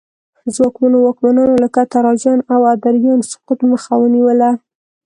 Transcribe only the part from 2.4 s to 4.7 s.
او ادریان سقوط مخه ونیوله